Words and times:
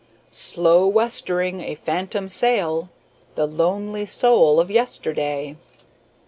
"Slow 0.31 0.87
westering, 0.87 1.61
a 1.61 1.75
phantom 1.75 2.27
sail 2.27 2.89
The 3.35 3.45
lonely 3.45 4.07
soul 4.07 4.59
of 4.59 4.71
yesterday." 4.71 5.57